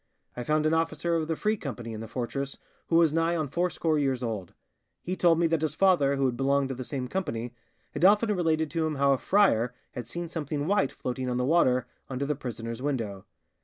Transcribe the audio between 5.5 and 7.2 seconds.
his father, who had belonged to the same